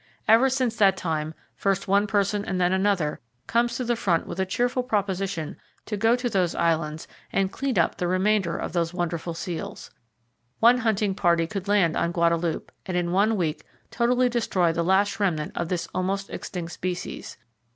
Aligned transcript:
Ever 0.27 0.49
since 0.49 0.75
that 0.77 0.97
time, 0.97 1.35
first 1.55 1.87
one 1.87 2.07
person 2.07 2.43
and 2.43 2.59
then 2.59 2.73
another 2.73 3.19
comes 3.45 3.77
to 3.77 3.83
the 3.83 3.95
front 3.95 4.25
with 4.25 4.39
a 4.39 4.47
cheerful 4.47 4.81
proposition 4.81 5.57
to 5.85 5.95
go 5.95 6.15
to 6.15 6.27
those 6.27 6.55
islands 6.55 7.07
and 7.31 7.51
"clean 7.51 7.77
up" 7.77 7.91
all 7.91 7.95
the 7.99 8.07
remainder 8.07 8.57
of 8.57 8.73
those 8.73 8.95
wonderful 8.95 9.35
seals. 9.35 9.91
One 10.59 10.79
hunting 10.79 11.13
party 11.13 11.45
could 11.45 11.67
land 11.67 11.95
on 11.95 12.13
Guadalupe, 12.13 12.71
and 12.87 12.97
in 12.97 13.11
one 13.11 13.35
week 13.37 13.63
totally 13.91 14.27
destroy 14.27 14.71
the 14.73 14.81
last 14.81 15.19
remnant 15.19 15.55
of 15.55 15.69
this 15.69 15.87
almost 15.93 16.31
extinct 16.31 16.71
species. 16.71 17.37